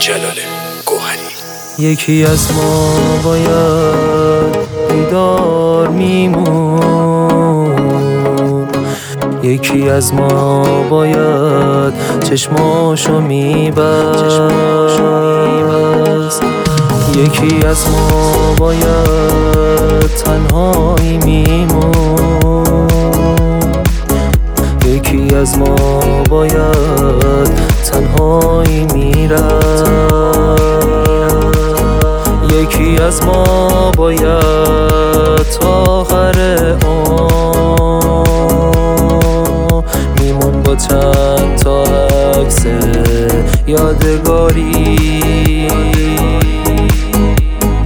[0.00, 0.38] جلال
[0.86, 1.36] گوهری
[1.78, 2.94] یکی از ما
[3.24, 4.56] باید
[4.90, 7.26] بیدار میمون.
[9.42, 11.94] یکی از ما باید
[12.30, 14.42] چشماشو میبست.
[17.16, 21.55] یکی از ما باید تنهایی می
[25.46, 26.00] از ما
[26.30, 27.50] باید
[27.84, 29.90] تنهایی می‌رفت
[32.50, 36.36] یکی از ما باید تا آخر
[40.20, 42.66] میمون با چند تا عکس
[43.66, 44.98] یادگاری.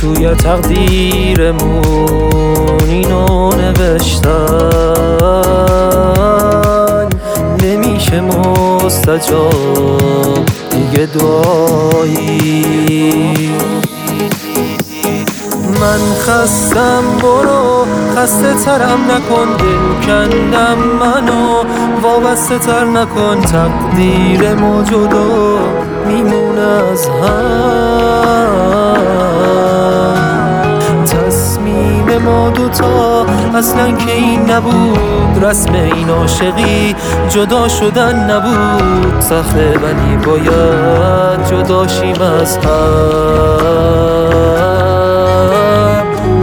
[0.00, 1.82] توی تقدیرمون
[2.88, 5.12] اینو نوشتن
[8.12, 8.38] نمیشه
[8.84, 12.34] مستجاب؟ دیگه دعایی.
[15.80, 17.86] من خستم برو.
[18.16, 21.62] خسته ترم نکن دل کندم منو.
[22.02, 25.58] وابسته تر نکن تقدیر موجودو
[26.06, 26.60] میمونه
[26.92, 28.52] از هم.
[31.04, 34.21] تصمیم ما دوتا اصلا که
[34.52, 36.94] نبود رسم این عاشقی
[37.28, 42.72] جدا شدن نبود سخته ولی باید جداشیم از هم.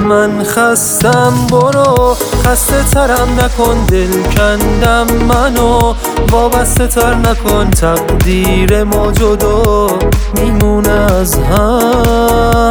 [0.08, 5.94] من خستم برو خسته ترم نکن دل کندم منو.
[6.32, 9.90] وابسته تر نکن تقدیر موجودو
[10.36, 12.70] میمونه از هم.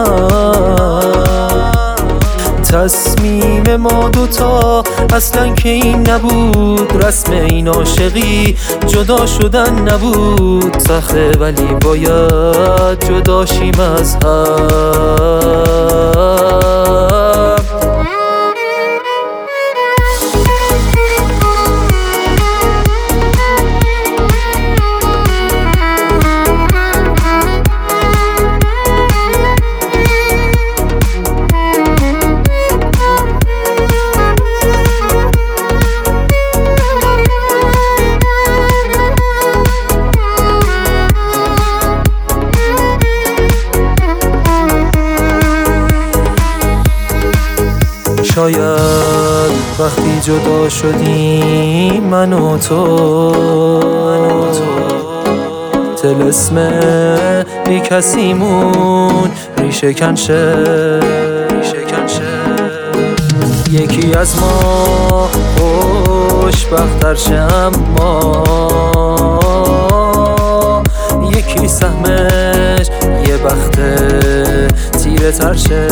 [2.73, 4.83] تصمیم ما دوتا
[5.15, 14.15] اصلا که این نبود رسم این عاشقی جدا شدن نبود سخته ولی باید جداشیم از
[14.15, 14.79] هم
[48.39, 54.33] شاید وقتی جدا شدیم من و تو.
[56.03, 56.81] تلسم
[57.67, 60.55] بی کسیمون ریشه کنشه.
[63.71, 68.45] یکی از ما خوشبختر شه اما
[71.37, 72.87] یکی سهمش
[73.27, 73.79] یه بخت
[75.03, 75.89] تیره تر شه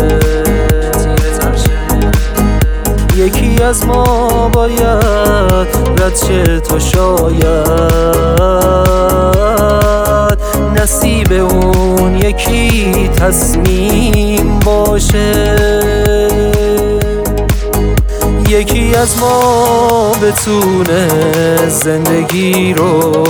[3.62, 5.68] از ما باید
[5.98, 8.06] رد شه تا شاید.
[10.76, 15.56] نصیب اون یکی تصمیم باشه.
[18.48, 21.08] یکی از ما بتونه
[21.68, 23.24] زندگی رو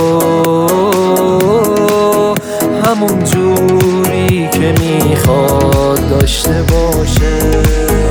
[2.85, 8.06] همون جوری که می‌خواد داشته باشه.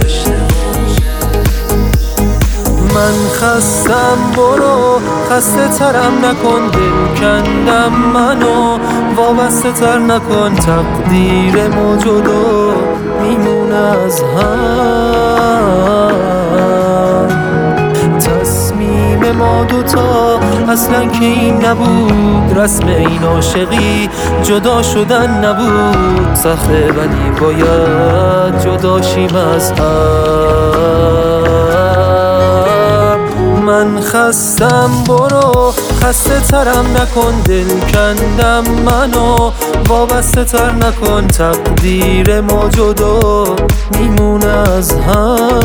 [2.97, 5.01] من خستم برو.
[5.31, 8.79] خسته ترم نکن دل کندم منو.
[9.17, 12.73] وابسته تر نکن تقدیر موجودو
[13.23, 14.47] میمونه از هم.
[18.19, 22.59] تصمیم ما دوتا اصلا که این نبود.
[22.59, 24.09] رسم این عاشقی
[24.43, 26.35] جدا شدن نبود.
[26.35, 31.26] سخته ولی باید جداشیم از هم.
[33.67, 35.75] من خستم برو.
[36.03, 39.51] خسته ترم نکن دل کندم منو.
[39.89, 43.45] وابسته تر نکن تقدیر موجودو
[43.99, 45.61] میمونه از هم.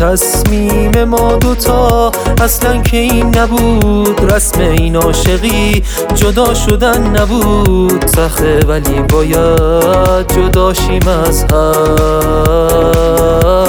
[0.00, 4.34] تصمیم ما دوتا اصلا که این نبود.
[4.34, 5.82] رسم این عاشقی
[6.14, 8.06] جدا شدن نبود.
[8.06, 13.65] سخته ولی باید جداشیم از هم.